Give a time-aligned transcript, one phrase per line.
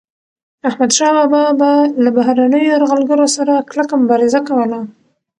[0.67, 1.71] احمدشاه بابا به
[2.03, 4.79] له بهرنيو یرغلګرو سره کلکه مبارزه کوله.